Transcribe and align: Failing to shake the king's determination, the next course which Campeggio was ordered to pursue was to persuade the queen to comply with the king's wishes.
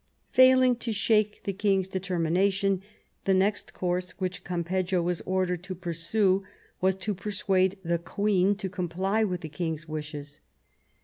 Failing 0.31 0.77
to 0.77 0.91
shake 0.91 1.43
the 1.43 1.53
king's 1.53 1.87
determination, 1.87 2.81
the 3.25 3.35
next 3.35 3.75
course 3.75 4.09
which 4.19 4.43
Campeggio 4.43 4.99
was 4.99 5.21
ordered 5.27 5.61
to 5.65 5.75
pursue 5.75 6.41
was 6.81 6.95
to 6.95 7.13
persuade 7.13 7.77
the 7.83 7.99
queen 7.99 8.55
to 8.55 8.67
comply 8.67 9.23
with 9.23 9.41
the 9.41 9.47
king's 9.47 9.87
wishes. 9.87 10.41